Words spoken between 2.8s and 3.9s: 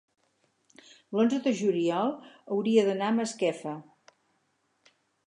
d'anar a Masquefa.